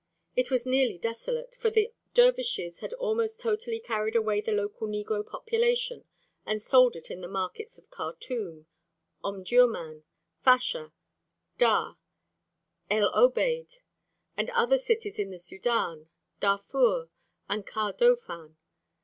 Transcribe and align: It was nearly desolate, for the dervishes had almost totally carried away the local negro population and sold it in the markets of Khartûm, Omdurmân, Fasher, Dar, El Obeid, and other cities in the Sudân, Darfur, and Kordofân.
It 0.35 0.49
was 0.49 0.65
nearly 0.65 0.97
desolate, 0.97 1.55
for 1.59 1.69
the 1.69 1.93
dervishes 2.15 2.79
had 2.79 2.91
almost 2.93 3.39
totally 3.39 3.79
carried 3.79 4.15
away 4.15 4.41
the 4.41 4.51
local 4.51 4.87
negro 4.87 5.23
population 5.23 6.05
and 6.43 6.59
sold 6.59 6.95
it 6.95 7.11
in 7.11 7.21
the 7.21 7.27
markets 7.27 7.77
of 7.77 7.87
Khartûm, 7.91 8.65
Omdurmân, 9.23 10.01
Fasher, 10.43 10.93
Dar, 11.59 11.99
El 12.89 13.13
Obeid, 13.15 13.75
and 14.35 14.49
other 14.55 14.79
cities 14.79 15.19
in 15.19 15.29
the 15.29 15.37
Sudân, 15.37 16.07
Darfur, 16.39 17.09
and 17.47 17.67
Kordofân. 17.67 18.55